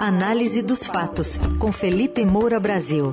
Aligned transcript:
Análise 0.00 0.60
dos 0.60 0.84
fatos, 0.84 1.38
com 1.58 1.70
Felipe 1.70 2.24
Moura 2.24 2.58
Brasil. 2.58 3.12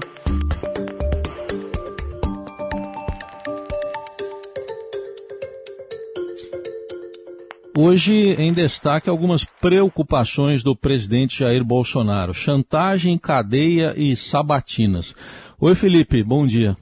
Hoje, 7.78 8.14
em 8.14 8.52
destaque, 8.52 9.08
algumas 9.08 9.44
preocupações 9.44 10.64
do 10.64 10.76
presidente 10.76 11.40
Jair 11.40 11.64
Bolsonaro: 11.64 12.34
chantagem, 12.34 13.16
cadeia 13.16 13.94
e 13.96 14.16
sabatinas. 14.16 15.16
Oi, 15.60 15.76
Felipe, 15.76 16.24
bom 16.24 16.48
dia. 16.48 16.76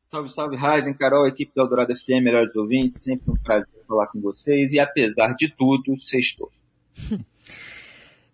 Salve, 0.00 0.30
salve, 0.30 0.56
Raizen, 0.56 0.94
Carol, 0.94 1.28
equipe 1.28 1.52
do 1.54 1.62
Eldorado 1.62 1.94
FM, 1.94 2.24
melhores 2.24 2.56
ouvintes, 2.56 3.02
sempre 3.02 3.30
um 3.30 3.36
prazer 3.36 3.68
falar 3.86 4.08
com 4.08 4.20
vocês 4.20 4.72
e, 4.72 4.80
apesar 4.80 5.34
de 5.34 5.48
tudo, 5.48 5.96
sextou. 5.96 6.50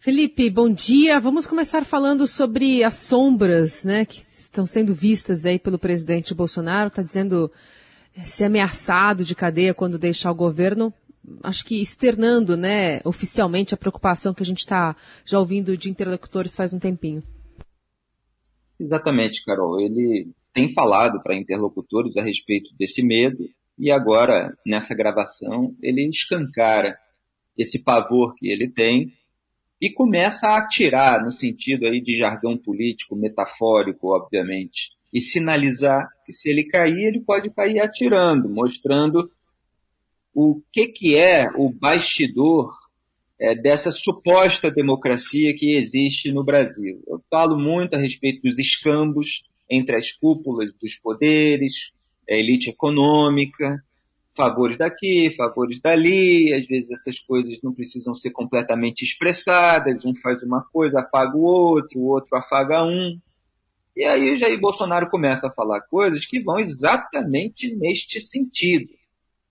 Felipe, 0.08 0.48
bom 0.48 0.70
dia. 0.70 1.20
Vamos 1.20 1.46
começar 1.46 1.84
falando 1.84 2.26
sobre 2.26 2.82
as 2.82 2.94
sombras, 2.94 3.84
né, 3.84 4.06
que 4.06 4.22
estão 4.38 4.64
sendo 4.64 4.94
vistas 4.94 5.44
aí 5.44 5.58
pelo 5.58 5.78
presidente 5.78 6.32
Bolsonaro. 6.32 6.88
Está 6.88 7.02
dizendo 7.02 7.52
eh, 8.16 8.24
ser 8.24 8.44
ameaçado 8.44 9.22
de 9.22 9.34
cadeia 9.34 9.74
quando 9.74 9.98
deixar 9.98 10.30
o 10.30 10.34
governo. 10.34 10.94
Acho 11.42 11.62
que 11.62 11.82
externando, 11.82 12.56
né, 12.56 13.02
oficialmente 13.04 13.74
a 13.74 13.76
preocupação 13.76 14.32
que 14.32 14.42
a 14.42 14.46
gente 14.46 14.60
está 14.60 14.96
já 15.26 15.38
ouvindo 15.38 15.76
de 15.76 15.90
interlocutores 15.90 16.56
faz 16.56 16.72
um 16.72 16.78
tempinho. 16.78 17.22
Exatamente, 18.80 19.44
Carol. 19.44 19.78
Ele 19.78 20.32
tem 20.54 20.72
falado 20.72 21.22
para 21.22 21.36
interlocutores 21.36 22.16
a 22.16 22.22
respeito 22.22 22.70
desse 22.78 23.02
medo 23.02 23.46
e 23.78 23.92
agora, 23.92 24.56
nessa 24.64 24.94
gravação, 24.94 25.76
ele 25.82 26.08
escancara 26.08 26.96
esse 27.58 27.84
pavor 27.84 28.34
que 28.36 28.48
ele 28.48 28.70
tem 28.70 29.12
e 29.80 29.90
começa 29.90 30.48
a 30.48 30.58
atirar 30.58 31.24
no 31.24 31.30
sentido 31.30 31.86
aí 31.86 32.00
de 32.00 32.16
jargão 32.16 32.56
político, 32.56 33.14
metafórico, 33.14 34.08
obviamente, 34.08 34.90
e 35.12 35.20
sinalizar 35.20 36.08
que 36.24 36.32
se 36.32 36.50
ele 36.50 36.64
cair, 36.64 37.06
ele 37.06 37.20
pode 37.20 37.50
cair 37.50 37.80
atirando, 37.80 38.48
mostrando 38.48 39.30
o 40.34 40.60
que, 40.72 40.88
que 40.88 41.16
é 41.16 41.50
o 41.54 41.70
bastidor 41.70 42.72
é, 43.38 43.54
dessa 43.54 43.90
suposta 43.90 44.70
democracia 44.70 45.54
que 45.54 45.74
existe 45.74 46.32
no 46.32 46.44
Brasil. 46.44 47.02
Eu 47.06 47.22
falo 47.30 47.56
muito 47.56 47.94
a 47.94 47.98
respeito 47.98 48.42
dos 48.42 48.58
escambos 48.58 49.44
entre 49.70 49.96
as 49.96 50.12
cúpulas 50.12 50.72
dos 50.80 50.96
poderes, 50.96 51.92
a 52.28 52.34
elite 52.34 52.70
econômica, 52.70 53.82
favores 54.38 54.78
daqui, 54.78 55.34
favores 55.36 55.80
dali, 55.80 56.54
às 56.54 56.64
vezes 56.64 56.92
essas 56.92 57.18
coisas 57.18 57.60
não 57.60 57.74
precisam 57.74 58.14
ser 58.14 58.30
completamente 58.30 59.02
expressadas, 59.02 60.04
um 60.04 60.14
faz 60.14 60.40
uma 60.44 60.62
coisa, 60.72 61.00
afaga 61.00 61.36
o 61.36 61.42
outro, 61.42 61.98
o 61.98 62.06
outro 62.06 62.38
afaga 62.38 62.84
um. 62.84 63.18
E 63.96 64.04
aí 64.04 64.32
o 64.32 64.38
Jair 64.38 64.60
Bolsonaro 64.60 65.10
começa 65.10 65.48
a 65.48 65.50
falar 65.50 65.80
coisas 65.80 66.24
que 66.24 66.40
vão 66.40 66.60
exatamente 66.60 67.74
neste 67.74 68.20
sentido. 68.20 68.88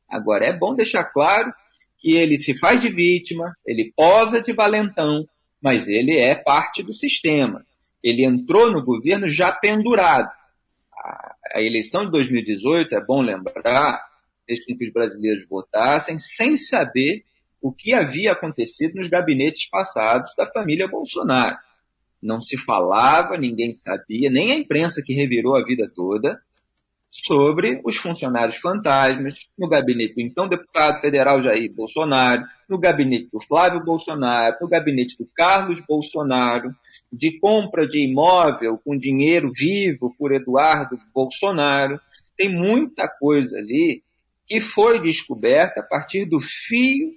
Agora, 0.09 0.45
é 0.45 0.57
bom 0.57 0.73
deixar 0.73 1.03
claro 1.03 1.53
que 1.99 2.15
ele 2.15 2.37
se 2.37 2.57
faz 2.57 2.79
de 2.79 2.89
vítima, 2.89 3.53
ele 3.65 3.91
posa 3.93 4.41
de 4.41 4.53
valentão, 4.53 5.27
mas 5.61 5.85
ele 5.89 6.17
é 6.17 6.33
parte 6.33 6.81
do 6.81 6.93
sistema. 6.93 7.65
Ele 8.01 8.23
entrou 8.23 8.71
no 8.71 8.81
governo 8.81 9.27
já 9.27 9.51
pendurado. 9.51 10.31
A 11.53 11.61
eleição 11.61 12.05
de 12.05 12.11
2018, 12.11 12.95
é 12.95 13.05
bom 13.05 13.21
lembrar, 13.21 14.06
com 14.65 14.77
que 14.77 14.87
os 14.87 14.93
brasileiros 14.93 15.47
votassem 15.47 16.17
sem 16.19 16.55
saber 16.55 17.23
o 17.61 17.71
que 17.71 17.93
havia 17.93 18.31
acontecido 18.31 18.95
nos 18.95 19.07
gabinetes 19.07 19.69
passados 19.69 20.33
da 20.37 20.49
família 20.51 20.87
Bolsonaro. 20.87 21.57
Não 22.21 22.41
se 22.41 22.57
falava, 22.57 23.37
ninguém 23.37 23.73
sabia, 23.73 24.29
nem 24.29 24.51
a 24.51 24.55
imprensa 24.55 25.01
que 25.05 25.13
revirou 25.13 25.55
a 25.55 25.63
vida 25.63 25.89
toda, 25.93 26.39
sobre 27.09 27.81
os 27.83 27.95
funcionários 27.95 28.57
fantasmas 28.57 29.47
no 29.57 29.67
gabinete 29.67 30.15
do 30.15 30.21
então 30.21 30.47
deputado 30.47 30.99
federal 30.99 31.41
Jair 31.41 31.73
Bolsonaro, 31.73 32.43
no 32.69 32.77
gabinete 32.77 33.29
do 33.31 33.39
Flávio 33.39 33.83
Bolsonaro, 33.83 34.57
no 34.61 34.67
gabinete 34.67 35.17
do 35.17 35.27
Carlos 35.33 35.79
Bolsonaro, 35.87 36.75
de 37.11 37.39
compra 37.39 37.87
de 37.87 38.03
imóvel 38.03 38.79
com 38.83 38.97
dinheiro 38.97 39.51
vivo 39.53 40.13
por 40.17 40.31
Eduardo 40.33 40.99
Bolsonaro. 41.13 41.99
Tem 42.35 42.53
muita 42.53 43.07
coisa 43.07 43.57
ali 43.57 44.03
que 44.47 44.61
foi 44.61 44.99
descoberta 45.01 45.81
a 45.81 45.83
partir 45.83 46.25
do 46.25 46.39
fio 46.41 47.11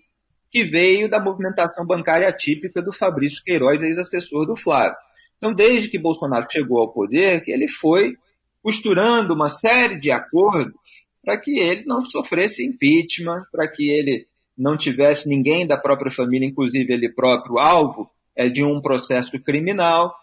que 0.51 0.65
veio 0.65 1.09
da 1.09 1.23
movimentação 1.23 1.87
bancária 1.87 2.29
atípica 2.29 2.83
do 2.83 2.93
Fabrício 2.93 3.43
Queiroz, 3.45 3.83
ex-assessor 3.83 4.47
do 4.47 4.57
Flávio. 4.57 4.97
Então, 5.39 5.55
desde 5.55 5.89
que 5.89 5.99
Bolsonaro 5.99 6.47
chegou 6.51 6.81
ao 6.81 6.93
poder, 6.93 7.43
que 7.43 7.53
ele 7.53 7.69
foi 7.69 8.17
costurando 8.63 9.33
uma 9.33 9.49
série 9.49 9.99
de 9.99 10.11
acordos 10.11 10.75
para 11.25 11.39
que 11.39 11.59
ele 11.59 11.85
não 11.87 12.05
sofresse 12.05 12.67
impeachment, 12.67 13.45
para 13.53 13.69
que 13.69 13.89
ele 13.89 14.27
não 14.59 14.77
tivesse 14.77 15.29
ninguém 15.29 15.67
da 15.67 15.79
própria 15.79 16.11
família, 16.11 16.47
inclusive 16.47 16.93
ele 16.93 17.13
próprio, 17.13 17.59
alvo 17.59 18.11
é, 18.35 18.49
de 18.49 18.65
um 18.65 18.81
processo 18.81 19.39
criminal. 19.41 20.15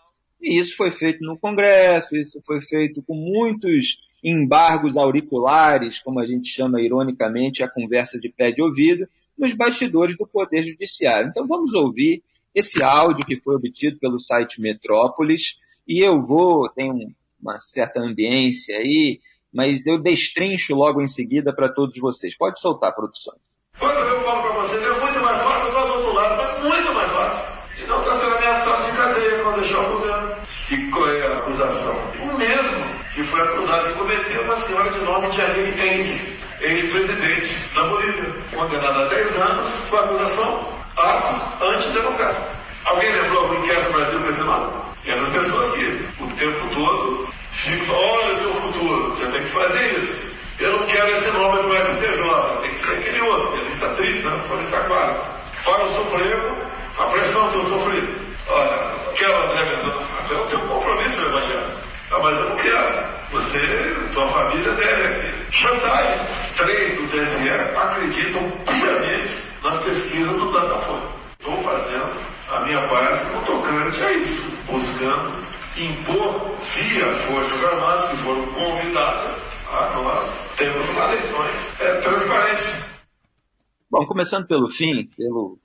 E 0.41 0.59
isso 0.59 0.75
foi 0.75 0.91
feito 0.91 1.23
no 1.23 1.37
Congresso, 1.37 2.15
isso 2.15 2.41
foi 2.45 2.61
feito 2.61 3.01
com 3.01 3.15
muitos 3.15 3.97
embargos 4.23 4.97
auriculares, 4.97 5.99
como 5.99 6.19
a 6.19 6.25
gente 6.25 6.49
chama 6.49 6.81
ironicamente 6.81 7.63
a 7.63 7.69
conversa 7.69 8.19
de 8.19 8.29
pé 8.29 8.51
de 8.51 8.61
ouvido, 8.61 9.07
nos 9.37 9.53
bastidores 9.53 10.17
do 10.17 10.27
Poder 10.27 10.63
Judiciário. 10.63 11.29
Então 11.29 11.47
vamos 11.47 11.73
ouvir 11.73 12.23
esse 12.53 12.81
áudio 12.81 13.25
que 13.25 13.39
foi 13.39 13.55
obtido 13.55 13.97
pelo 13.99 14.19
site 14.19 14.59
Metrópolis 14.59 15.57
e 15.87 16.03
eu 16.03 16.21
vou, 16.21 16.67
tem 16.69 17.15
uma 17.39 17.59
certa 17.59 18.01
ambiência 18.01 18.75
aí, 18.75 19.19
mas 19.53 19.85
eu 19.85 19.97
destrincho 19.97 20.75
logo 20.75 21.01
em 21.01 21.07
seguida 21.07 21.53
para 21.53 21.69
todos 21.69 21.97
vocês. 21.97 22.35
Pode 22.35 22.59
soltar, 22.59 22.93
produção. 22.93 23.35
Quando 23.79 23.97
eu 23.97 24.19
falo 24.19 24.41
para 24.41 24.61
vocês, 24.61 24.83
é 24.83 24.99
muito 24.99 25.19
mais 25.21 25.41
fácil 25.41 25.71
do 25.71 25.93
outro 25.93 26.13
lado, 26.13 26.35
mas 26.35 26.63
muito 26.63 26.93
mais 26.93 27.11
fácil. 27.11 27.83
E 27.83 27.87
não 27.87 27.99
está 28.01 28.13
sendo 28.15 28.35
ameaçado 28.35 28.91
de 28.91 28.97
cadeia 28.97 29.43
quando 29.43 29.55
deixar 29.55 29.79
o 29.79 29.93
governo. 29.93 30.35
E 30.69 30.91
qual 30.91 31.09
é 31.09 31.27
a 31.27 31.37
acusação? 31.37 31.95
O 32.23 32.37
mesmo 32.37 32.87
que 33.13 33.23
foi 33.37 33.45
acusado 33.45 33.87
de 33.89 33.93
cometer 33.93 34.39
uma 34.39 34.55
senhora 34.55 34.89
de 34.89 34.99
nome 35.01 35.27
de 35.29 35.41
Aline 35.41 35.99
Enz, 35.99 36.39
ex-presidente 36.59 37.55
da 37.75 37.83
Bolívia, 37.83 38.33
condenada 38.51 39.01
a 39.03 39.07
10 39.09 39.35
anos 39.35 39.69
com 39.91 39.97
acusação 39.97 40.69
atos 40.97 41.41
antidemocráticos. 41.61 42.47
Alguém 42.85 43.11
lembrou 43.11 43.43
algum 43.43 43.63
inquérito 43.63 43.91
no 43.91 43.93
Brasil 43.93 44.19
com 44.19 44.29
esse 44.29 44.41
nome? 44.41 44.73
E 45.05 45.11
essas 45.11 45.29
pessoas 45.29 45.69
que 45.75 46.07
o 46.19 46.27
tempo 46.31 46.67
todo 46.73 47.29
ficam 47.51 47.95
olha 47.95 48.33
o 48.33 48.39
teu 48.39 48.53
futuro, 48.55 49.09
você 49.11 49.27
tem 49.27 49.41
que 49.43 49.49
fazer 49.49 49.99
isso. 49.99 50.31
Eu 50.59 50.71
não 50.71 50.87
quero 50.87 51.07
esse 51.11 51.29
nome 51.29 51.61
do 51.61 51.75
STJ, 51.75 52.61
tem 52.63 52.71
que 52.71 52.79
ser 52.79 52.91
aquele 52.93 53.21
outro, 53.21 53.61
é 53.61 53.69
lista 53.69 53.87
triste, 53.89 54.23
né? 54.23 54.41
Foi 54.47 54.57
lista 54.57 54.79
4. 54.79 55.23
Para 55.63 55.83
o 55.83 55.93
Supremo, 55.93 56.57
a 56.97 57.03
pressão 57.03 57.51
que 57.51 57.55
eu 57.57 57.65
sofri. 57.67 58.17
Olha, 58.49 58.91
quero 59.15 59.43
André 59.43 59.63
Mendonça, 59.63 60.05
eu 60.27 60.39
tenho 60.47 60.63
um 60.63 60.67
compromisso, 60.67 61.21
meu 61.21 61.29
evangelho. 61.29 61.87
Ah, 62.09 62.19
mas 62.23 62.39
eu 62.39 62.49
não 62.49 62.55
quero. 62.55 63.16
Você, 63.31 64.09
tua 64.13 64.27
família 64.27 64.71
deve 64.73 65.03
aqui. 65.03 65.51
Chantagem. 65.51 66.19
Três 66.55 66.97
do 66.97 67.07
TSE 67.07 67.49
acreditam 67.49 68.41
piamente 68.65 69.35
nas 69.61 69.83
pesquisas 69.83 70.31
do 70.31 70.51
Datafolha. 70.51 71.09
Estou 71.37 71.57
fazendo 71.57 72.13
a 72.49 72.59
minha 72.61 72.87
parte 72.87 73.25
no 73.25 73.41
tocante 73.45 74.01
a 74.01 74.13
isso, 74.13 74.49
buscando 74.71 75.33
impor 75.77 76.55
via 76.73 77.05
Forças 77.05 77.63
Armadas 77.65 78.05
que 78.09 78.17
foram 78.17 78.45
convidadas 78.47 79.43
a 79.71 79.91
nós 79.95 80.49
termos 80.55 80.89
uma 80.89 81.03
eleições 81.09 81.81
é, 81.81 81.99
transparente. 81.99 82.83
Bom, 83.91 84.05
começando 84.05 84.47
pelo 84.47 84.69
fim, 84.69 85.09
pelo 85.17 85.59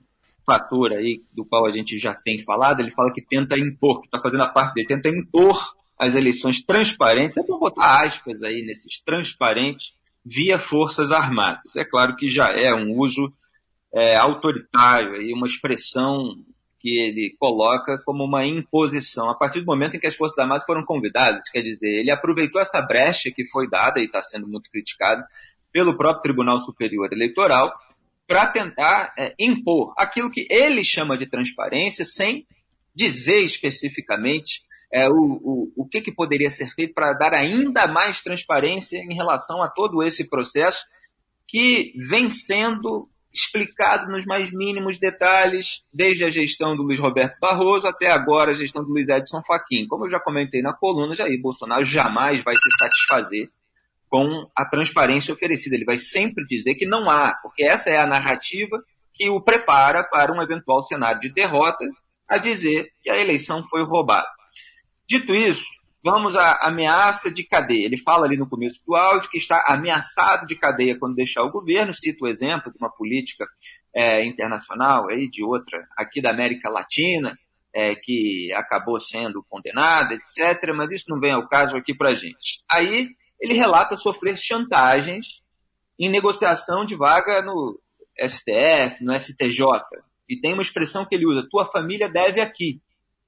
fator 0.45 0.91
aí 0.91 1.21
do 1.31 1.45
qual 1.45 1.65
a 1.65 1.71
gente 1.71 1.97
já 1.97 2.13
tem 2.13 2.43
falado, 2.43 2.81
ele 2.81 2.91
fala 2.91 3.11
que 3.11 3.21
tenta 3.21 3.57
impor, 3.57 4.01
que 4.01 4.07
está 4.07 4.19
fazendo 4.19 4.43
a 4.43 4.49
parte 4.49 4.73
dele, 4.73 4.87
tenta 4.87 5.07
impor 5.07 5.57
as 5.97 6.15
eleições 6.15 6.61
transparentes, 6.61 7.37
é 7.37 7.43
para 7.43 7.57
botar 7.57 8.03
aspas 8.03 8.41
aí 8.41 8.63
nesses 8.65 8.99
transparentes, 8.99 9.93
via 10.25 10.57
Forças 10.57 11.11
Armadas. 11.11 11.75
É 11.75 11.85
claro 11.85 12.15
que 12.15 12.27
já 12.27 12.47
é 12.47 12.73
um 12.73 12.97
uso 12.97 13.31
é, 13.93 14.15
autoritário, 14.15 15.15
aí, 15.15 15.33
uma 15.33 15.47
expressão 15.47 16.35
que 16.79 16.99
ele 16.99 17.35
coloca 17.39 17.97
como 18.03 18.25
uma 18.25 18.45
imposição, 18.45 19.29
a 19.29 19.35
partir 19.35 19.61
do 19.61 19.65
momento 19.65 19.95
em 19.95 19.99
que 19.99 20.07
as 20.07 20.15
Forças 20.15 20.37
Armadas 20.37 20.65
foram 20.65 20.83
convidadas, 20.83 21.49
quer 21.49 21.61
dizer, 21.61 21.87
ele 21.87 22.11
aproveitou 22.11 22.61
essa 22.61 22.81
brecha 22.81 23.31
que 23.31 23.45
foi 23.45 23.69
dada 23.69 24.01
e 24.01 24.05
está 24.05 24.21
sendo 24.21 24.47
muito 24.47 24.69
criticada 24.69 25.25
pelo 25.71 25.95
próprio 25.95 26.21
Tribunal 26.21 26.57
Superior 26.57 27.07
Eleitoral 27.13 27.73
para 28.27 28.47
tentar 28.47 29.13
é, 29.17 29.33
impor 29.39 29.93
aquilo 29.97 30.29
que 30.29 30.45
ele 30.49 30.83
chama 30.83 31.17
de 31.17 31.25
transparência 31.25 32.03
sem 32.03 32.45
dizer 32.93 33.39
especificamente 33.39 34.61
é, 34.93 35.09
o, 35.09 35.15
o, 35.15 35.73
o 35.75 35.87
que, 35.87 36.01
que 36.01 36.11
poderia 36.11 36.51
ser 36.51 36.69
feito 36.69 36.93
para 36.93 37.13
dar 37.13 37.33
ainda 37.33 37.87
mais 37.87 38.21
transparência 38.21 38.99
em 38.99 39.15
relação 39.15 39.63
a 39.63 39.67
todo 39.67 40.03
esse 40.03 40.29
processo 40.29 40.85
que 41.47 41.93
vem 42.07 42.29
sendo 42.29 43.09
explicado 43.33 44.11
nos 44.11 44.23
mais 44.23 44.51
mínimos 44.51 44.99
detalhes, 44.99 45.83
desde 45.91 46.23
a 46.23 46.29
gestão 46.29 46.75
do 46.75 46.83
Luiz 46.83 46.99
Roberto 46.99 47.39
Barroso 47.39 47.87
até 47.87 48.11
agora 48.11 48.51
a 48.51 48.53
gestão 48.53 48.83
do 48.83 48.91
Luiz 48.91 49.09
Edson 49.09 49.41
Fachin. 49.41 49.87
Como 49.87 50.05
eu 50.05 50.11
já 50.11 50.19
comentei 50.19 50.61
na 50.61 50.73
coluna, 50.73 51.15
Jair 51.15 51.41
Bolsonaro 51.41 51.83
jamais 51.83 52.43
vai 52.43 52.55
se 52.55 52.77
satisfazer 52.77 53.49
com 54.07 54.47
a 54.55 54.63
transparência 54.63 55.33
oferecida. 55.33 55.75
Ele 55.75 55.85
vai 55.85 55.97
sempre 55.97 56.45
dizer 56.45 56.75
que 56.75 56.85
não 56.85 57.09
há, 57.09 57.33
porque 57.41 57.63
essa 57.63 57.89
é 57.89 57.97
a 57.97 58.05
narrativa 58.05 58.79
que 59.11 59.27
o 59.27 59.41
prepara 59.41 60.03
para 60.03 60.31
um 60.31 60.41
eventual 60.41 60.83
cenário 60.83 61.19
de 61.19 61.33
derrota, 61.33 61.83
a 62.27 62.37
dizer 62.37 62.91
que 63.01 63.09
a 63.09 63.19
eleição 63.19 63.63
foi 63.67 63.83
roubada. 63.83 64.27
Dito 65.07 65.33
isso, 65.33 65.65
vamos 66.03 66.35
à 66.35 66.59
ameaça 66.61 67.31
de 67.31 67.43
cadeia. 67.43 67.85
Ele 67.85 67.97
fala 67.97 68.25
ali 68.25 68.37
no 68.37 68.49
começo 68.49 68.81
do 68.85 68.95
áudio 68.95 69.29
que 69.29 69.37
está 69.37 69.63
ameaçado 69.67 70.45
de 70.45 70.55
cadeia 70.55 70.97
quando 70.97 71.15
deixar 71.15 71.43
o 71.43 71.51
governo, 71.51 71.93
cita 71.93 72.25
o 72.25 72.27
exemplo 72.27 72.71
de 72.71 72.77
uma 72.77 72.89
política 72.89 73.45
é, 73.95 74.25
internacional, 74.25 75.09
aí, 75.09 75.29
de 75.29 75.43
outra 75.43 75.79
aqui 75.97 76.21
da 76.21 76.31
América 76.31 76.69
Latina, 76.69 77.37
é, 77.73 77.95
que 77.95 78.51
acabou 78.53 78.99
sendo 78.99 79.43
condenada, 79.49 80.13
etc., 80.13 80.73
mas 80.75 80.91
isso 80.91 81.05
não 81.09 81.19
vem 81.19 81.31
ao 81.31 81.47
caso 81.47 81.75
aqui 81.75 81.93
para 81.95 82.13
gente. 82.13 82.61
Aí 82.69 83.09
ele 83.39 83.53
relata 83.53 83.97
sofrer 83.97 84.37
chantagens 84.37 85.41
em 85.99 86.09
negociação 86.09 86.85
de 86.85 86.95
vaga 86.95 87.41
no 87.41 87.79
STF, 88.19 89.03
no 89.03 89.13
STJ, 89.13 89.65
e 90.29 90.39
tem 90.39 90.53
uma 90.53 90.61
expressão 90.61 91.05
que 91.05 91.15
ele 91.15 91.25
usa, 91.25 91.47
tua 91.49 91.65
família 91.65 92.09
deve 92.09 92.39
aqui. 92.39 92.81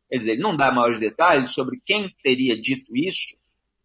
Quer 0.10 0.18
dizer, 0.20 0.32
ele 0.34 0.42
não 0.42 0.56
dá 0.56 0.72
maiores 0.72 1.00
detalhes 1.00 1.52
sobre 1.52 1.82
quem 1.84 2.14
teria 2.22 2.60
dito 2.60 2.96
isso, 2.96 3.36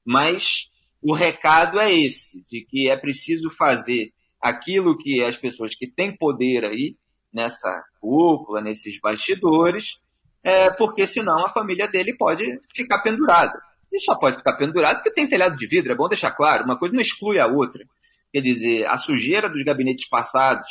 mas 0.04 0.68
o 1.02 1.14
recado 1.14 1.80
é 1.80 1.92
esse, 1.92 2.44
de 2.48 2.64
que 2.64 2.90
é 2.90 2.96
preciso 2.96 3.50
fazer 3.50 4.12
aquilo 4.40 4.96
que 4.98 5.22
as 5.22 5.36
pessoas 5.36 5.74
que 5.74 5.86
têm 5.86 6.16
poder 6.16 6.64
aí, 6.64 6.96
nessa 7.32 7.84
cúpula, 8.00 8.60
nesses 8.60 8.98
bastidores, 9.00 10.00
é, 10.42 10.70
porque 10.70 11.06
senão 11.06 11.44
a 11.44 11.50
família 11.50 11.86
dele 11.86 12.14
pode 12.14 12.60
ficar 12.74 13.00
pendurada. 13.00 13.60
E 13.92 13.98
só 13.98 14.16
pode 14.16 14.38
ficar 14.38 14.56
pendurado 14.56 14.96
porque 14.96 15.12
tem 15.12 15.28
telhado 15.28 15.56
de 15.56 15.66
vidro, 15.66 15.92
é 15.92 15.96
bom 15.96 16.08
deixar 16.08 16.30
claro, 16.30 16.64
uma 16.64 16.78
coisa 16.78 16.94
não 16.94 17.00
exclui 17.00 17.38
a 17.38 17.46
outra. 17.46 17.84
Quer 18.32 18.40
dizer, 18.40 18.86
a 18.86 18.96
sujeira 18.96 19.48
dos 19.48 19.62
gabinetes 19.64 20.08
passados 20.08 20.66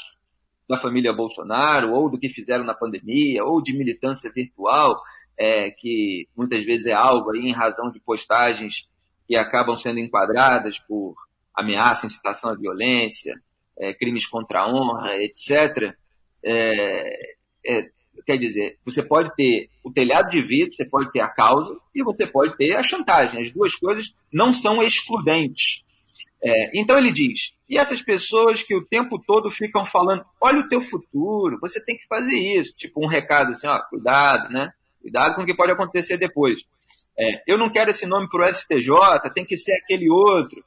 da 0.67 0.79
família 0.79 1.11
Bolsonaro, 1.11 1.91
ou 1.93 2.09
do 2.09 2.17
que 2.17 2.29
fizeram 2.29 2.63
na 2.63 2.73
pandemia, 2.73 3.43
ou 3.43 3.61
de 3.61 3.75
militância 3.75 4.31
virtual, 4.31 5.01
é, 5.39 5.71
que 5.71 6.27
muitas 6.35 6.65
vezes 6.65 6.87
é 6.87 6.91
algo 6.91 7.31
aí 7.31 7.39
em 7.39 7.53
razão 7.53 7.89
de 7.89 7.99
postagens 8.01 8.85
que 9.25 9.37
acabam 9.37 9.77
sendo 9.77 9.99
enquadradas 9.99 10.77
por 10.79 11.15
ameaça, 11.55 12.05
incitação 12.05 12.51
à 12.51 12.55
violência, 12.55 13.41
é, 13.77 13.93
crimes 13.93 14.27
contra 14.27 14.59
a 14.59 14.67
honra, 14.67 15.15
etc. 15.23 15.95
É, 16.43 17.35
é, 17.65 17.89
quer 18.25 18.37
dizer, 18.37 18.77
você 18.83 19.01
pode 19.01 19.33
ter 19.35 19.69
o 19.81 19.91
telhado 19.91 20.29
de 20.29 20.41
vidro, 20.41 20.73
você 20.73 20.85
pode 20.85 21.09
ter 21.11 21.21
a 21.21 21.29
causa 21.29 21.79
e 21.95 22.03
você 22.03 22.27
pode 22.27 22.57
ter 22.57 22.75
a 22.75 22.83
chantagem. 22.83 23.41
As 23.41 23.49
duas 23.49 23.75
coisas 23.75 24.13
não 24.31 24.51
são 24.51 24.83
excludentes. 24.83 25.83
É, 26.43 26.77
então 26.77 26.97
ele 26.97 27.11
diz: 27.11 27.53
e 27.67 27.77
essas 27.77 28.01
pessoas 28.01 28.61
que 28.61 28.75
o 28.75 28.85
tempo 28.85 29.17
todo 29.25 29.49
ficam 29.49 29.85
falando, 29.85 30.25
olha 30.41 30.59
o 30.59 30.67
teu 30.67 30.81
futuro, 30.81 31.57
você 31.61 31.83
tem 31.83 31.95
que 31.95 32.07
fazer 32.07 32.35
isso, 32.35 32.75
tipo 32.75 33.03
um 33.03 33.07
recado 33.07 33.51
assim, 33.51 33.67
ó, 33.67 33.79
cuidado, 33.89 34.49
né? 34.51 34.73
Cuidado 35.01 35.35
com 35.35 35.43
o 35.43 35.45
que 35.45 35.55
pode 35.55 35.71
acontecer 35.71 36.17
depois. 36.17 36.61
É, 37.17 37.43
eu 37.47 37.57
não 37.57 37.69
quero 37.69 37.91
esse 37.91 38.05
nome 38.05 38.27
para 38.29 38.47
o 38.47 38.53
STJ, 38.53 39.33
tem 39.33 39.45
que 39.45 39.57
ser 39.57 39.73
aquele 39.73 40.09
outro. 40.09 40.63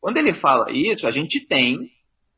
Quando 0.00 0.16
ele 0.16 0.32
fala 0.32 0.70
isso, 0.70 1.06
a 1.06 1.10
gente 1.10 1.40
tem 1.40 1.90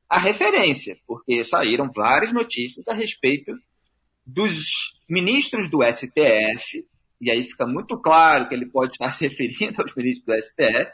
a 0.09 0.19
referência, 0.19 0.97
porque 1.07 1.45
saíram 1.45 1.91
várias 1.95 2.33
notícias 2.33 2.87
a 2.89 2.95
respeito 2.95 3.53
dos 4.27 4.95
ministros 5.09 5.71
do 5.71 5.83
STF, 5.83 6.87
e 7.21 7.31
aí 7.31 7.45
fica 7.45 7.67
muito 7.67 7.97
claro 7.99 8.49
que 8.49 8.55
ele 8.55 8.67
pode 8.67 8.93
estar 8.93 9.11
se 9.13 9.27
referindo 9.27 9.81
aos 9.81 9.95
ministros 9.95 10.27
do 10.27 10.43
STF, 10.43 10.91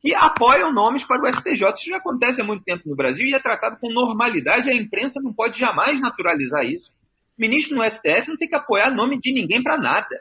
que 0.00 0.14
apoiam 0.14 0.72
nomes 0.72 1.04
para 1.04 1.22
o 1.22 1.32
STJ. 1.32 1.74
Isso 1.74 1.90
já 1.90 1.96
acontece 1.98 2.40
há 2.40 2.44
muito 2.44 2.64
tempo 2.64 2.88
no 2.88 2.96
Brasil 2.96 3.26
e 3.26 3.34
é 3.34 3.38
tratado 3.38 3.78
com 3.78 3.92
normalidade. 3.92 4.68
A 4.68 4.74
imprensa 4.74 5.20
não 5.22 5.32
pode 5.32 5.58
jamais 5.58 6.00
naturalizar 6.00 6.64
isso. 6.64 6.92
Ministro 7.36 7.76
no 7.76 7.90
STF 7.90 8.28
não 8.28 8.36
tem 8.36 8.48
que 8.48 8.54
apoiar 8.54 8.90
nome 8.90 9.18
de 9.20 9.32
ninguém 9.32 9.62
para 9.62 9.78
nada. 9.78 10.20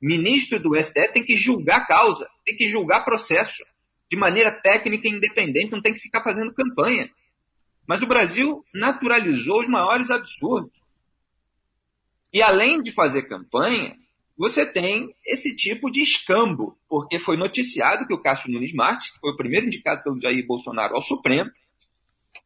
Ministro 0.00 0.60
do 0.60 0.80
STF 0.80 1.12
tem 1.12 1.24
que 1.24 1.36
julgar 1.36 1.86
causa, 1.86 2.28
tem 2.44 2.56
que 2.56 2.68
julgar 2.68 3.04
processo 3.04 3.64
de 4.10 4.16
maneira 4.16 4.52
técnica 4.52 5.08
e 5.08 5.10
independente, 5.10 5.72
não 5.72 5.82
tem 5.82 5.94
que 5.94 6.00
ficar 6.00 6.22
fazendo 6.22 6.54
campanha. 6.54 7.10
Mas 7.86 8.02
o 8.02 8.06
Brasil 8.06 8.64
naturalizou 8.74 9.60
os 9.60 9.68
maiores 9.68 10.10
absurdos. 10.10 10.72
E 12.32 12.42
além 12.42 12.82
de 12.82 12.92
fazer 12.92 13.22
campanha, 13.22 13.96
você 14.36 14.66
tem 14.66 15.14
esse 15.24 15.56
tipo 15.56 15.90
de 15.90 16.02
escambo, 16.02 16.78
porque 16.88 17.18
foi 17.18 17.36
noticiado 17.36 18.06
que 18.06 18.12
o 18.12 18.20
Cássio 18.20 18.52
Nunes 18.52 18.74
Martins, 18.74 19.10
que 19.10 19.20
foi 19.20 19.32
o 19.32 19.36
primeiro 19.36 19.66
indicado 19.66 20.02
pelo 20.02 20.20
Jair 20.20 20.46
Bolsonaro 20.46 20.94
ao 20.94 21.00
Supremo, 21.00 21.50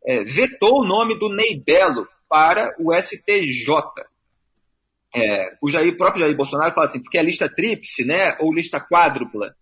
é, 0.04 0.22
vetou 0.25 0.81
o 0.81 0.87
nome 0.87 1.19
do 1.19 1.28
Ney 1.28 1.60
Belo 1.60 2.06
para 2.31 2.73
o 2.79 2.94
STJ. 2.94 3.75
É, 5.12 5.56
o 5.61 5.69
Jair, 5.69 5.97
próprio 5.97 6.21
Jair 6.21 6.37
Bolsonaro 6.37 6.73
fala 6.73 6.87
assim, 6.87 7.03
porque 7.03 7.19
a 7.19 7.23
lista 7.23 7.49
tríplice, 7.53 8.05
né, 8.05 8.37
ou 8.38 8.55
lista 8.55 8.81
quádrupla, 8.81 9.53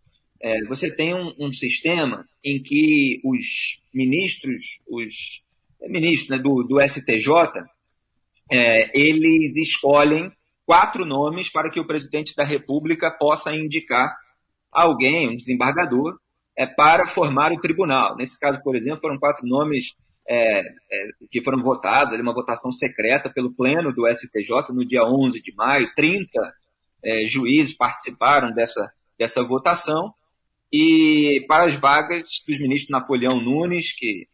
é, 0.40 0.62
você 0.66 0.94
tem 0.94 1.14
um, 1.14 1.34
um, 1.40 1.50
sistema 1.50 2.28
em 2.44 2.62
que 2.62 3.20
os 3.24 3.80
ministros, 3.92 4.80
os 4.86 5.42
ministros 5.80 6.28
né, 6.28 6.38
do, 6.38 6.62
do 6.62 6.78
STJ, 6.78 7.64
é, 8.50 8.90
eles 8.98 9.56
escolhem 9.56 10.30
quatro 10.66 11.06
nomes 11.06 11.48
para 11.48 11.70
que 11.70 11.80
o 11.80 11.86
presidente 11.86 12.36
da 12.36 12.44
República 12.44 13.10
possa 13.10 13.56
indicar 13.56 14.14
alguém, 14.70 15.30
um 15.30 15.36
desembargador, 15.36 16.18
é, 16.54 16.66
para 16.66 17.06
formar 17.06 17.52
o 17.52 17.60
tribunal. 17.60 18.14
Nesse 18.16 18.38
caso, 18.38 18.62
por 18.62 18.76
exemplo, 18.76 19.00
foram 19.00 19.18
quatro 19.18 19.46
nomes 19.46 19.94
é, 20.28 20.60
é, 20.60 21.08
que 21.30 21.42
foram 21.42 21.62
votados, 21.62 22.18
uma 22.20 22.34
votação 22.34 22.70
secreta 22.70 23.30
pelo 23.30 23.52
Pleno 23.52 23.92
do 23.92 24.06
STJ 24.06 24.72
no 24.74 24.84
dia 24.84 25.02
11 25.02 25.40
de 25.40 25.54
maio. 25.54 25.90
30 25.96 26.28
é, 27.02 27.26
juízes 27.26 27.74
participaram 27.74 28.52
dessa, 28.52 28.92
dessa 29.18 29.42
votação. 29.42 30.12
E 30.70 31.44
para 31.48 31.64
as 31.64 31.76
vagas 31.76 32.28
dos 32.46 32.60
ministros 32.60 32.90
Napoleão 32.90 33.40
Nunes, 33.40 33.94
que 33.94 34.28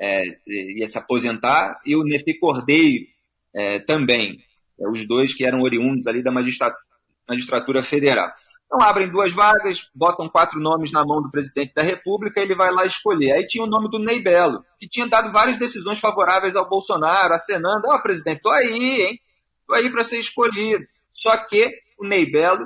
é, 0.00 0.22
ia 0.46 0.86
se 0.86 0.96
aposentar, 0.96 1.80
e 1.84 1.96
o 1.96 2.04
Nefi 2.04 2.38
Cordeiro 2.38 3.06
é, 3.52 3.80
também, 3.80 4.38
é, 4.80 4.88
os 4.88 5.06
dois 5.06 5.34
que 5.34 5.44
eram 5.44 5.62
oriundos 5.62 6.06
ali 6.06 6.22
da 6.22 6.30
magistratura, 6.30 6.80
magistratura 7.28 7.82
federal. 7.82 8.30
Então 8.72 8.86
abrem 8.86 9.08
duas 9.08 9.32
vagas, 9.32 9.90
botam 9.92 10.28
quatro 10.28 10.60
nomes 10.60 10.92
na 10.92 11.04
mão 11.04 11.20
do 11.20 11.28
presidente 11.28 11.74
da 11.74 11.82
República, 11.82 12.40
ele 12.40 12.54
vai 12.54 12.70
lá 12.70 12.86
escolher. 12.86 13.32
Aí 13.32 13.44
tinha 13.44 13.64
o 13.64 13.66
nome 13.66 13.90
do 13.90 13.98
Ney 13.98 14.20
Belo, 14.20 14.64
que 14.78 14.88
tinha 14.88 15.08
dado 15.08 15.32
várias 15.32 15.58
decisões 15.58 15.98
favoráveis 15.98 16.54
ao 16.54 16.68
Bolsonaro, 16.68 17.34
acenando, 17.34 17.88
ó, 17.88 17.96
oh, 17.96 18.00
presidente, 18.00 18.42
tô 18.42 18.50
aí, 18.50 19.00
hein? 19.02 19.20
Tô 19.66 19.74
aí 19.74 19.90
para 19.90 20.04
ser 20.04 20.20
escolhido. 20.20 20.86
Só 21.12 21.36
que 21.36 21.68
o 21.98 22.06
Ney 22.06 22.30
Belo 22.30 22.64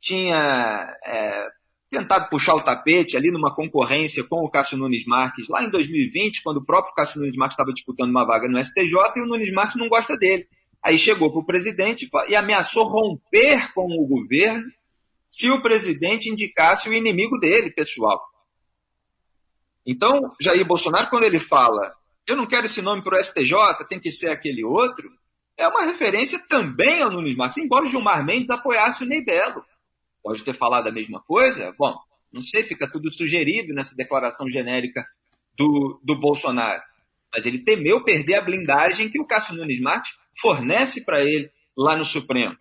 tinha 0.00 0.92
é, 1.06 1.48
tentado 1.88 2.28
puxar 2.28 2.56
o 2.56 2.60
tapete 2.60 3.16
ali 3.16 3.30
numa 3.30 3.54
concorrência 3.54 4.24
com 4.24 4.44
o 4.44 4.50
Cássio 4.50 4.76
Nunes 4.76 5.06
Marques 5.06 5.48
lá 5.48 5.62
em 5.62 5.70
2020, 5.70 6.42
quando 6.42 6.56
o 6.56 6.64
próprio 6.64 6.94
Cássio 6.96 7.20
Nunes 7.20 7.36
Marques 7.36 7.54
estava 7.54 7.72
disputando 7.72 8.10
uma 8.10 8.26
vaga 8.26 8.48
no 8.48 8.58
STJ 8.58 9.12
e 9.14 9.20
o 9.20 9.26
Nunes 9.26 9.52
Marques 9.52 9.76
não 9.76 9.88
gosta 9.88 10.16
dele. 10.16 10.48
Aí 10.82 10.98
chegou 10.98 11.30
para 11.30 11.40
o 11.40 11.46
presidente 11.46 12.10
e 12.28 12.34
ameaçou 12.34 12.88
romper 12.88 13.72
com 13.72 13.86
o 13.86 14.04
governo 14.04 14.64
se 15.28 15.48
o 15.50 15.62
presidente 15.62 16.28
indicasse 16.28 16.88
o 16.88 16.94
inimigo 16.94 17.38
dele, 17.38 17.70
pessoal. 17.70 18.20
Então, 19.86 20.34
Jair 20.40 20.66
Bolsonaro, 20.66 21.08
quando 21.08 21.24
ele 21.24 21.40
fala, 21.40 21.94
eu 22.26 22.36
não 22.36 22.46
quero 22.46 22.66
esse 22.66 22.82
nome 22.82 23.02
para 23.02 23.18
o 23.18 23.22
STJ, 23.22 23.54
tem 23.88 23.98
que 23.98 24.12
ser 24.12 24.30
aquele 24.30 24.64
outro, 24.64 25.10
é 25.56 25.66
uma 25.66 25.84
referência 25.84 26.38
também 26.48 27.02
ao 27.02 27.10
Nunes 27.10 27.34
Marques, 27.34 27.58
embora 27.58 27.84
o 27.84 27.88
Gilmar 27.88 28.24
Mendes 28.24 28.50
apoiasse 28.50 29.02
o 29.02 29.06
Ney 29.06 29.24
Belo. 29.24 29.64
Pode 30.22 30.44
ter 30.44 30.54
falado 30.54 30.86
a 30.86 30.92
mesma 30.92 31.20
coisa? 31.20 31.74
Bom, 31.78 31.96
não 32.32 32.42
sei, 32.42 32.62
fica 32.62 32.90
tudo 32.90 33.10
sugerido 33.10 33.74
nessa 33.74 33.96
declaração 33.96 34.48
genérica 34.48 35.04
do, 35.56 36.00
do 36.04 36.18
Bolsonaro. 36.20 36.82
Mas 37.32 37.44
ele 37.44 37.62
temeu 37.62 38.04
perder 38.04 38.34
a 38.34 38.42
blindagem 38.42 39.10
que 39.10 39.20
o 39.20 39.26
Cássio 39.26 39.54
Nunes 39.54 39.80
Marques 39.80 40.12
fornece 40.40 41.04
para 41.04 41.22
ele 41.22 41.50
lá 41.76 41.96
no 41.96 42.04
Supremo. 42.04 42.56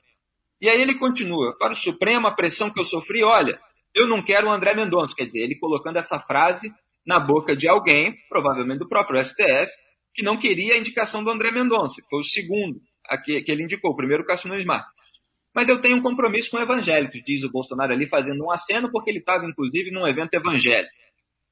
E 0.60 0.70
aí 0.70 0.82
ele 0.82 0.96
continua, 0.96 1.56
para 1.58 1.74
o 1.74 1.76
Supremo, 1.76 2.28
a 2.28 2.34
pressão 2.34 2.70
que 2.72 2.80
eu 2.80 2.84
sofri, 2.84 3.24
olha, 3.24 3.60
eu 3.94 4.08
não 4.08 4.24
quero 4.24 4.48
o 4.48 4.52
André 4.52 4.74
Mendonça, 4.74 5.16
quer 5.16 5.26
dizer, 5.26 5.44
ele 5.44 5.58
colocando 5.58 5.98
essa 5.98 6.20
frase 6.20 6.74
na 7.06 7.20
boca 7.20 7.56
de 7.56 7.68
alguém, 7.68 8.16
provavelmente 8.28 8.80
do 8.80 8.90
próprio 8.90 9.24
STF, 9.24 9.72
que 10.14 10.24
não 10.24 10.38
queria 10.38 10.74
a 10.74 10.78
indicação 10.78 11.24
do 11.24 11.30
André 11.30 11.52
Mendonça, 11.52 12.02
que 12.02 12.10
foi 12.10 12.20
o 12.20 12.24
segundo 12.24 12.80
que, 13.24 13.42
que 13.42 13.52
ele 13.52 13.64
indicou, 13.64 13.92
o 13.92 13.96
primeiro 13.96 14.26
Cássio 14.26 14.50
Nunes 14.50 14.66
Marques. 14.66 14.92
Mas 15.56 15.70
eu 15.70 15.80
tenho 15.80 15.98
um 15.98 16.02
compromisso 16.02 16.52
com 16.52 16.60
evangélicos, 16.60 17.22
diz 17.26 17.44
o 17.44 17.52
Bolsonaro 17.52 17.94
ali, 17.94 18.06
fazendo 18.06 18.44
um 18.44 18.52
aceno, 18.52 18.92
porque 18.92 19.10
ele 19.10 19.20
estava, 19.20 19.46
inclusive, 19.46 19.92
num 19.92 20.06
evento 20.06 20.34
evangélico, 20.34 20.92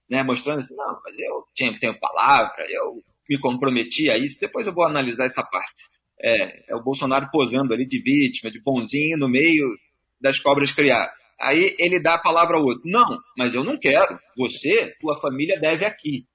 né, 0.10 0.22
mostrando 0.24 0.60
assim, 0.60 0.76
não, 0.76 1.00
mas 1.04 1.18
eu 1.18 1.44
tenho, 1.56 1.80
tenho 1.80 2.00
palavra, 2.00 2.66
eu 2.70 3.02
me 3.30 3.40
comprometi 3.40 4.12
a 4.12 4.18
isso, 4.18 4.40
depois 4.40 4.68
eu 4.68 4.74
vou 4.74 4.86
analisar 4.86 5.26
essa 5.26 5.44
parte. 5.44 5.74
É, 6.22 6.72
é 6.72 6.76
o 6.76 6.84
Bolsonaro 6.84 7.30
posando 7.32 7.74
ali 7.74 7.86
de 7.86 8.02
vítima, 8.02 8.52
de 8.52 8.62
bonzinho, 8.62 9.18
no 9.18 9.28
meio 9.28 9.76
das 10.20 10.40
cobras 10.40 10.72
criadas. 10.72 11.14
Aí 11.40 11.76
ele 11.78 12.00
dá 12.00 12.16
a 12.16 12.22
palavra 12.22 12.58
ao 12.58 12.64
outro. 12.64 12.84
Não, 12.86 13.20
mas 13.38 13.54
eu 13.56 13.64
não 13.64 13.78
quero. 13.78 14.18
Você, 14.38 14.96
tua 15.00 15.20
família 15.20 15.60
deve 15.60 15.86
aqui. 15.86 16.26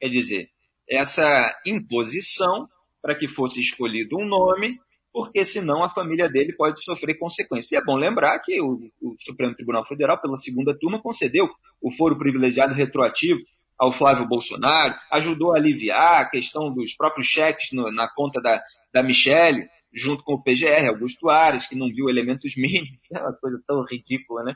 Quer 0.00 0.08
dizer, 0.08 0.48
essa 0.88 1.54
imposição 1.66 2.68
para 3.02 3.14
que 3.14 3.28
fosse 3.28 3.60
escolhido 3.60 4.18
um 4.18 4.26
nome, 4.26 4.78
porque 5.12 5.44
senão 5.44 5.84
a 5.84 5.90
família 5.90 6.28
dele 6.28 6.54
pode 6.54 6.82
sofrer 6.82 7.18
consequências. 7.18 7.72
E 7.72 7.76
é 7.76 7.84
bom 7.84 7.96
lembrar 7.96 8.38
que 8.40 8.60
o, 8.60 8.80
o 9.00 9.14
Supremo 9.18 9.54
Tribunal 9.54 9.86
Federal, 9.86 10.20
pela 10.20 10.38
segunda 10.38 10.76
turma, 10.78 11.00
concedeu 11.00 11.48
o 11.80 11.90
foro 11.92 12.18
privilegiado 12.18 12.74
retroativo 12.74 13.40
ao 13.78 13.92
Flávio 13.92 14.26
Bolsonaro, 14.26 14.94
ajudou 15.12 15.52
a 15.52 15.56
aliviar 15.56 16.22
a 16.22 16.28
questão 16.28 16.72
dos 16.72 16.94
próprios 16.94 17.26
cheques 17.26 17.72
no, 17.72 17.90
na 17.92 18.08
conta 18.08 18.40
da, 18.40 18.62
da 18.92 19.02
Michelle, 19.02 19.68
junto 19.92 20.22
com 20.24 20.34
o 20.34 20.42
PGR, 20.42 20.88
Augusto 20.88 21.28
Ares, 21.28 21.66
que 21.66 21.74
não 21.74 21.88
viu 21.88 22.08
elementos 22.08 22.54
mínimos, 22.56 22.98
é 23.12 23.18
uma 23.18 23.32
coisa 23.32 23.60
tão 23.66 23.82
ridícula, 23.84 24.42
né? 24.42 24.54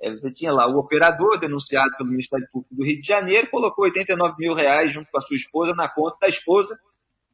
É, 0.00 0.10
você 0.10 0.32
tinha 0.32 0.52
lá 0.52 0.66
o 0.66 0.78
operador 0.78 1.38
denunciado 1.38 1.96
pelo 1.96 2.10
Ministério 2.10 2.46
Público 2.52 2.74
do 2.74 2.84
Rio 2.84 3.00
de 3.00 3.06
Janeiro, 3.06 3.50
colocou 3.50 3.84
89 3.84 4.34
mil 4.38 4.54
reais 4.54 4.92
junto 4.92 5.10
com 5.10 5.18
a 5.18 5.20
sua 5.20 5.36
esposa 5.36 5.74
na 5.74 5.88
conta 5.88 6.16
da 6.20 6.28
esposa 6.28 6.78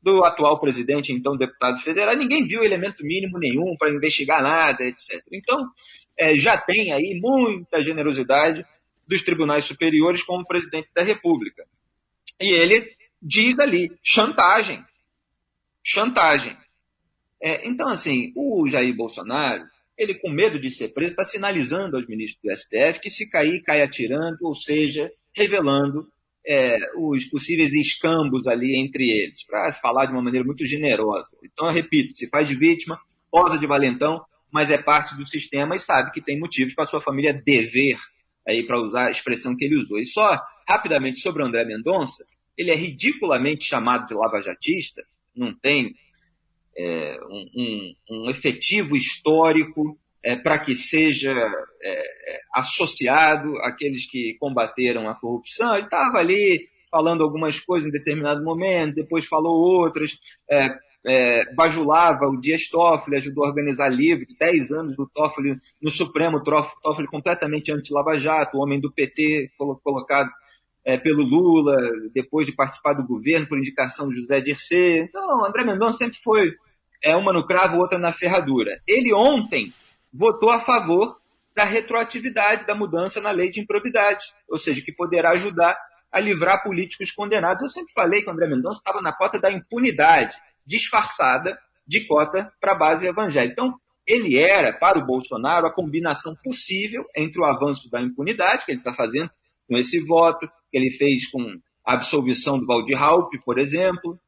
do 0.00 0.24
atual 0.24 0.60
presidente, 0.60 1.12
então 1.12 1.36
deputado 1.36 1.80
federal. 1.80 2.16
Ninguém 2.16 2.46
viu 2.46 2.62
elemento 2.62 3.04
mínimo 3.04 3.38
nenhum 3.38 3.76
para 3.76 3.90
investigar 3.90 4.40
nada, 4.40 4.84
etc. 4.84 5.24
Então, 5.32 5.68
é, 6.16 6.36
já 6.36 6.56
tem 6.56 6.92
aí 6.92 7.18
muita 7.20 7.82
generosidade 7.82 8.64
dos 9.08 9.22
tribunais 9.22 9.64
superiores 9.64 10.22
como 10.22 10.44
presidente 10.44 10.90
da 10.94 11.02
República. 11.02 11.64
E 12.40 12.50
ele 12.50 12.94
diz 13.20 13.58
ali, 13.58 13.90
chantagem. 14.02 14.84
Chantagem. 15.82 16.56
É, 17.42 17.68
então, 17.68 17.88
assim, 17.88 18.32
o 18.36 18.68
Jair 18.68 18.94
Bolsonaro, 18.94 19.64
ele 19.96 20.14
com 20.14 20.30
medo 20.30 20.60
de 20.60 20.70
ser 20.70 20.88
preso, 20.88 21.12
está 21.12 21.24
sinalizando 21.24 21.96
aos 21.96 22.06
ministros 22.06 22.40
do 22.42 22.56
STF 22.56 23.00
que 23.00 23.10
se 23.10 23.28
cair, 23.28 23.62
cai 23.62 23.82
atirando, 23.82 24.38
ou 24.42 24.54
seja, 24.54 25.10
revelando 25.34 26.06
é, 26.46 26.76
os 26.96 27.24
possíveis 27.26 27.72
escambos 27.72 28.46
ali 28.46 28.76
entre 28.76 29.08
eles, 29.08 29.44
para 29.44 29.72
falar 29.74 30.06
de 30.06 30.12
uma 30.12 30.22
maneira 30.22 30.46
muito 30.46 30.64
generosa. 30.66 31.36
Então, 31.44 31.66
eu 31.66 31.72
repito, 31.72 32.16
se 32.16 32.28
faz 32.28 32.48
de 32.48 32.56
vítima, 32.56 33.00
posa 33.30 33.58
de 33.58 33.66
valentão, 33.66 34.20
mas 34.50 34.70
é 34.70 34.78
parte 34.78 35.16
do 35.16 35.26
sistema 35.26 35.74
e 35.74 35.78
sabe 35.78 36.10
que 36.10 36.22
tem 36.22 36.38
motivos 36.38 36.74
para 36.74 36.84
sua 36.84 37.00
família 37.00 37.32
dever, 37.32 37.98
aí 38.48 38.66
para 38.66 38.80
usar 38.80 39.08
a 39.08 39.10
expressão 39.10 39.54
que 39.54 39.64
ele 39.64 39.76
usou. 39.76 39.98
E 39.98 40.04
só 40.04 40.40
rapidamente 40.66 41.20
sobre 41.20 41.42
o 41.42 41.46
André 41.46 41.64
Mendonça, 41.64 42.24
ele 42.56 42.70
é 42.70 42.74
ridiculamente 42.74 43.64
chamado 43.64 44.06
de 44.06 44.14
lavajatista, 44.14 45.02
não 45.36 45.54
tem 45.54 45.94
é, 46.76 47.18
um, 47.28 47.46
um, 47.56 47.94
um, 48.10 48.30
efetivo 48.30 48.96
histórico 48.96 49.98
é, 50.24 50.34
para 50.36 50.58
que 50.58 50.74
seja 50.74 51.32
é, 51.32 52.34
é, 52.34 52.40
associado 52.54 53.56
àqueles 53.58 54.10
que 54.10 54.36
combateram 54.40 55.08
a 55.08 55.14
corrupção. 55.14 55.74
Ele 55.74 55.84
estava 55.84 56.18
ali 56.18 56.68
falando 56.90 57.22
algumas 57.22 57.60
coisas 57.60 57.88
em 57.88 57.92
determinado 57.92 58.42
momento, 58.42 58.94
depois 58.94 59.26
falou 59.26 59.54
outras, 59.54 60.18
é, 61.06 61.52
bajulava 61.54 62.26
o 62.26 62.40
Dias 62.40 62.68
Toffoli, 62.68 63.16
ajudou 63.16 63.44
a 63.44 63.48
organizar 63.48 63.88
livre, 63.88 64.26
10 64.38 64.72
anos 64.72 64.96
do 64.96 65.06
Toffoli 65.06 65.56
no 65.80 65.90
Supremo, 65.90 66.42
Toffoli 66.42 67.06
completamente 67.06 67.72
anti-Lava 67.72 68.18
Jato, 68.18 68.58
homem 68.58 68.80
do 68.80 68.92
PT 68.92 69.50
colocado 69.82 70.30
é, 70.84 70.96
pelo 70.96 71.22
Lula, 71.22 71.76
depois 72.14 72.46
de 72.46 72.54
participar 72.54 72.94
do 72.94 73.06
governo 73.06 73.46
por 73.46 73.58
indicação 73.58 74.08
de 74.08 74.20
José 74.20 74.40
Dirceu. 74.40 75.04
Então, 75.04 75.44
André 75.44 75.64
Mendonça 75.64 75.98
sempre 75.98 76.18
foi 76.22 76.52
é 77.02 77.14
uma 77.14 77.32
no 77.32 77.46
cravo, 77.46 77.78
outra 77.78 77.98
na 77.98 78.12
ferradura. 78.12 78.80
Ele 78.86 79.12
ontem 79.12 79.72
votou 80.12 80.50
a 80.50 80.60
favor 80.60 81.20
da 81.54 81.64
retroatividade 81.64 82.66
da 82.66 82.74
mudança 82.74 83.20
na 83.20 83.30
lei 83.30 83.50
de 83.50 83.60
improbidade, 83.60 84.24
ou 84.48 84.56
seja, 84.56 84.82
que 84.82 84.92
poderá 84.92 85.30
ajudar 85.30 85.76
a 86.10 86.20
livrar 86.20 86.62
políticos 86.62 87.12
condenados. 87.12 87.62
Eu 87.62 87.70
sempre 87.70 87.92
falei 87.92 88.22
que 88.22 88.28
o 88.28 88.32
André 88.32 88.48
Mendonça 88.48 88.78
estava 88.78 89.02
na 89.02 89.12
cota 89.12 89.38
da 89.38 89.50
impunidade, 89.50 90.36
disfarçada 90.68 91.58
de 91.86 92.06
cota 92.06 92.52
para 92.60 92.72
a 92.72 92.78
base 92.78 93.06
evangélica. 93.06 93.52
Então, 93.52 93.74
ele 94.06 94.38
era, 94.38 94.72
para 94.72 94.98
o 94.98 95.04
Bolsonaro, 95.04 95.66
a 95.66 95.72
combinação 95.72 96.36
possível 96.44 97.04
entre 97.16 97.40
o 97.40 97.44
avanço 97.44 97.90
da 97.90 98.00
impunidade, 98.00 98.64
que 98.64 98.72
ele 98.72 98.80
está 98.80 98.92
fazendo 98.92 99.30
com 99.66 99.76
esse 99.76 100.00
voto, 100.00 100.46
que 100.70 100.78
ele 100.78 100.90
fez 100.90 101.30
com 101.30 101.42
a 101.84 101.94
absolvição 101.94 102.58
do 102.58 102.66
Valdir 102.66 102.96
Raup, 102.96 103.32
por 103.44 103.58
exemplo, 103.58 104.18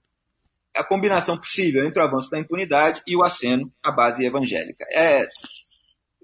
a 0.75 0.85
combinação 0.85 1.37
possível 1.37 1.87
entre 1.87 2.01
o 2.01 2.05
avanço 2.05 2.31
da 2.31 2.39
impunidade 2.39 3.03
e 3.07 3.17
o 3.17 3.23
aceno 3.23 3.73
à 3.83 3.91
base 3.91 4.25
evangélica. 4.25 4.85
É, 4.91 5.27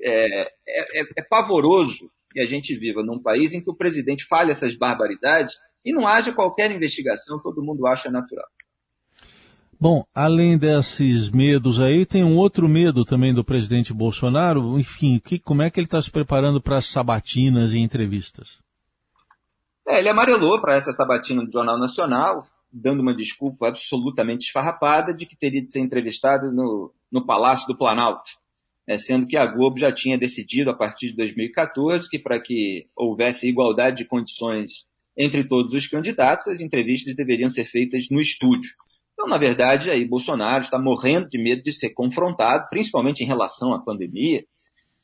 é, 0.01 0.43
é, 0.43 1.03
é, 1.17 1.23
pavoroso 1.23 2.11
que 2.31 2.41
a 2.41 2.45
gente 2.45 2.77
viva 2.77 3.03
num 3.03 3.21
país 3.21 3.55
em 3.55 3.63
que 3.63 3.71
o 3.71 3.77
presidente 3.77 4.27
fale 4.27 4.51
essas 4.51 4.75
barbaridades 4.75 5.55
e 5.85 5.93
não 5.93 6.07
haja 6.07 6.33
qualquer 6.33 6.71
investigação, 6.71 7.41
todo 7.41 7.63
mundo 7.63 7.87
acha 7.87 8.11
natural. 8.11 8.47
Bom, 9.79 10.05
além 10.15 10.57
desses 10.57 11.31
medos 11.31 11.81
aí, 11.81 12.07
tem 12.07 12.25
um 12.25 12.37
outro 12.37 12.67
medo 12.69 13.05
também 13.05 13.35
do 13.35 13.45
presidente 13.45 13.93
Bolsonaro. 13.93 14.79
Enfim, 14.79 15.21
que, 15.23 15.39
como 15.39 15.63
é 15.63 15.71
que 15.71 15.79
ele 15.79 15.87
está 15.87 16.01
se 16.01 16.11
preparando 16.11 16.61
para 16.61 16.79
as 16.79 16.87
sabatinas 16.87 17.73
e 17.73 17.79
entrevistas? 17.79 18.59
É, 19.87 19.99
ele 19.99 20.09
amarelou 20.09 20.61
para 20.61 20.75
essa 20.75 20.93
sabatina 20.93 21.45
do 21.45 21.53
Jornal 21.53 21.79
Nacional, 21.79 22.47
dando 22.73 23.01
uma 23.01 23.15
desculpa 23.15 23.69
absolutamente 23.69 24.47
esfarrapada 24.47 25.13
de 25.13 25.27
que 25.27 25.37
teria 25.37 25.63
de 25.63 25.71
ser 25.71 25.81
entrevistado 25.81 26.51
no, 26.51 26.93
no 27.13 27.25
Palácio 27.25 27.69
do 27.69 27.77
Planalto, 27.77 28.31
né, 28.89 28.97
sendo 28.97 29.27
que 29.27 29.37
a 29.37 29.47
Globo 29.47 29.79
já 29.79 29.93
tinha 29.93 30.19
decidido, 30.19 30.71
a 30.71 30.75
partir 30.75 31.11
de 31.11 31.17
2014, 31.17 32.09
que 32.09 32.19
para 32.19 32.41
que 32.41 32.89
houvesse 32.97 33.49
igualdade 33.49 33.99
de 33.99 34.05
condições 34.07 34.87
entre 35.17 35.45
todos 35.45 35.73
os 35.73 35.87
candidatos, 35.87 36.49
as 36.49 36.61
entrevistas 36.61 37.15
deveriam 37.15 37.49
ser 37.49 37.65
feitas 37.65 38.09
no 38.11 38.21
estúdio. 38.21 38.71
Então, 39.17 39.27
na 39.27 39.39
verdade, 39.39 39.91
aí 39.91 40.05
Bolsonaro 40.05 40.63
está 40.63 40.79
morrendo 40.79 41.27
de 41.27 41.43
medo 41.43 41.63
de 41.63 41.73
ser 41.73 41.91
confrontado, 41.91 42.69
principalmente 42.69 43.25
em 43.25 43.27
relação 43.27 43.73
à 43.73 43.79
pandemia, 43.79 44.45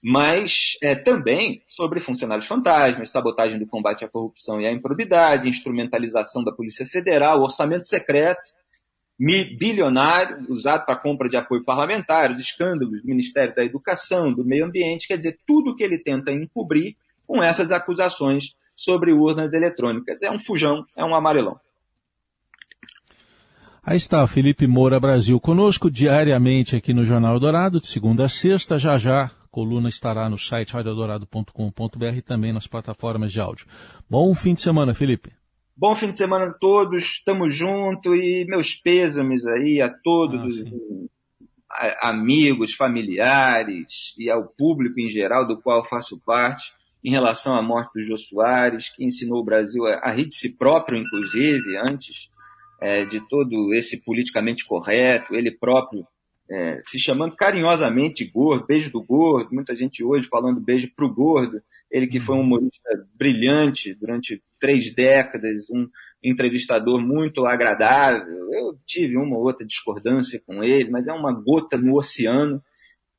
mas 0.02 0.76
é, 0.83 0.95
também 0.95 1.62
sobre 1.66 1.99
funcionários 1.99 2.47
fantasmas, 2.47 3.09
sabotagem 3.09 3.59
do 3.59 3.66
combate 3.66 4.04
à 4.04 4.09
corrupção 4.09 4.61
e 4.61 4.66
à 4.66 4.71
improbidade, 4.71 5.49
instrumentalização 5.49 6.45
da 6.45 6.52
Polícia 6.52 6.87
Federal, 6.87 7.40
orçamento 7.40 7.87
secreto, 7.87 8.52
bilionário 9.19 10.45
usado 10.50 10.85
para 10.85 10.97
compra 10.97 11.26
de 11.26 11.38
apoio 11.38 11.64
parlamentar, 11.64 12.33
os 12.33 12.40
escândalos 12.40 13.00
do 13.00 13.09
Ministério 13.09 13.54
da 13.54 13.64
Educação, 13.64 14.31
do 14.31 14.45
Meio 14.45 14.66
Ambiente, 14.66 15.09
quer 15.09 15.16
dizer, 15.16 15.38
tudo 15.47 15.75
que 15.75 15.83
ele 15.83 15.97
tenta 15.97 16.31
encobrir 16.31 16.97
com 17.26 17.42
essas 17.42 17.73
acusações 17.73 18.54
sobre 18.76 19.12
urnas 19.12 19.54
eletrônicas. 19.54 20.21
É 20.21 20.31
um 20.31 20.38
fujão, 20.38 20.85
é 20.95 21.02
um 21.02 21.14
amarelão. 21.14 21.59
Aí 23.84 23.96
está 23.96 24.24
Felipe 24.28 24.64
Moura 24.64 25.00
Brasil 25.00 25.40
conosco 25.40 25.90
diariamente 25.90 26.76
aqui 26.76 26.94
no 26.94 27.04
Jornal 27.04 27.40
Dourado, 27.40 27.80
de 27.80 27.88
segunda 27.88 28.26
a 28.26 28.28
sexta, 28.28 28.78
já 28.78 28.96
já 28.96 29.28
coluna 29.50 29.88
estará 29.88 30.30
no 30.30 30.38
site 30.38 30.72
radiodorado.com.br 30.72 32.16
e 32.16 32.22
também 32.22 32.52
nas 32.52 32.68
plataformas 32.68 33.32
de 33.32 33.40
áudio. 33.40 33.66
Bom 34.08 34.32
fim 34.36 34.54
de 34.54 34.60
semana, 34.60 34.94
Felipe. 34.94 35.32
Bom 35.76 35.96
fim 35.96 36.10
de 36.10 36.16
semana 36.16 36.46
a 36.46 36.52
todos, 36.52 37.02
estamos 37.02 37.56
juntos 37.56 38.14
e 38.14 38.44
meus 38.48 38.72
pêsames 38.72 39.44
aí 39.46 39.82
a 39.82 39.88
todos 39.88 40.40
ah, 40.40 40.46
os 40.46 41.90
amigos, 42.02 42.74
familiares 42.74 44.14
e 44.16 44.30
ao 44.30 44.44
público 44.44 45.00
em 45.00 45.10
geral 45.10 45.44
do 45.44 45.60
qual 45.60 45.84
faço 45.84 46.20
parte 46.24 46.72
em 47.02 47.10
relação 47.10 47.56
à 47.56 47.60
morte 47.60 47.94
do 47.94 48.04
Jô 48.04 48.16
Soares, 48.16 48.90
que 48.94 49.04
ensinou 49.04 49.40
o 49.40 49.44
Brasil 49.44 49.84
a 49.86 50.12
rir 50.12 50.26
de 50.26 50.36
si 50.36 50.56
próprio, 50.56 50.96
inclusive, 50.96 51.76
antes 51.90 52.30
é, 52.82 53.04
de 53.04 53.20
todo 53.28 53.72
esse 53.72 54.02
politicamente 54.02 54.66
correto, 54.66 55.36
ele 55.36 55.52
próprio 55.52 56.04
é, 56.50 56.82
se 56.84 56.98
chamando 56.98 57.36
carinhosamente 57.36 58.24
gordo, 58.24 58.66
beijo 58.66 58.90
do 58.90 59.00
gordo, 59.00 59.54
muita 59.54 59.74
gente 59.74 60.02
hoje 60.02 60.28
falando 60.28 60.60
beijo 60.60 60.92
pro 60.94 61.08
gordo, 61.08 61.62
ele 61.90 62.08
que 62.08 62.18
foi 62.18 62.34
um 62.34 62.40
humorista 62.40 63.06
brilhante 63.14 63.94
durante 63.94 64.42
três 64.58 64.92
décadas, 64.92 65.70
um 65.70 65.88
entrevistador 66.22 67.00
muito 67.00 67.46
agradável. 67.46 68.52
Eu 68.52 68.78
tive 68.84 69.16
uma 69.16 69.36
ou 69.36 69.44
outra 69.44 69.66
discordância 69.66 70.42
com 70.44 70.64
ele, 70.64 70.90
mas 70.90 71.06
é 71.06 71.12
uma 71.12 71.32
gota 71.32 71.76
no 71.76 71.96
oceano. 71.96 72.62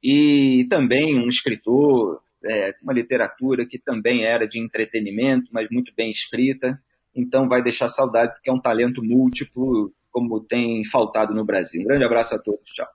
E 0.01 0.65
também 0.70 1.17
um 1.17 1.27
escritor, 1.27 2.22
é, 2.43 2.74
uma 2.82 2.93
literatura 2.93 3.65
que 3.65 3.79
também 3.79 4.25
era 4.25 4.48
de 4.48 4.60
entretenimento, 4.60 5.50
mas 5.51 5.70
muito 5.70 5.93
bem 5.96 6.10
escrita. 6.10 6.79
Então 7.15 7.48
vai 7.48 7.62
deixar 7.62 7.88
saudade, 7.88 8.34
porque 8.34 8.50
é 8.50 8.53
um 8.53 8.60
talento 8.60 9.03
múltiplo, 9.03 9.93
como 10.12 10.39
tem 10.39 10.84
faltado 10.86 11.34
no 11.34 11.46
Brasil. 11.46 11.82
Um 11.82 11.86
grande 11.86 12.03
abraço 12.03 12.36
a 12.36 12.39
todos. 12.39 12.67
Tchau. 12.70 12.88